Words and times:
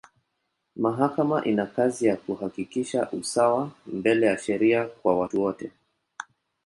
Mahakama 0.75 1.43
ina 1.45 1.65
kazi 1.65 2.05
ya 2.05 2.15
kuhakikisha 2.17 3.11
usawa 3.11 3.71
mbele 3.85 4.25
ya 4.27 4.37
sheria 4.37 4.85
kwa 4.85 5.19
watu 5.19 5.41
wote. 5.41 5.71